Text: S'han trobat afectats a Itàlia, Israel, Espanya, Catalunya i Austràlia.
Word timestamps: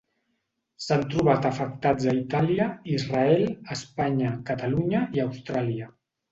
S'han 0.85 1.03
trobat 1.11 1.45
afectats 1.49 2.09
a 2.13 2.15
Itàlia, 2.21 2.71
Israel, 2.95 3.47
Espanya, 3.79 4.35
Catalunya 4.51 5.07
i 5.21 5.27
Austràlia. 5.29 5.95